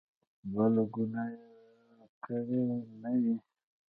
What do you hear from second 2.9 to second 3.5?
نه وي.